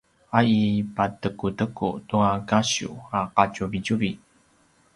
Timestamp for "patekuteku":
0.95-1.87